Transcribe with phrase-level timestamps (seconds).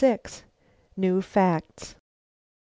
[0.97, 1.93] NEW FACTS.
[1.93, 1.99] Mr.